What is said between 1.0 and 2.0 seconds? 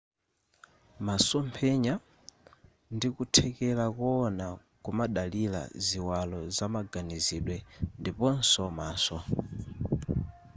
masomphenya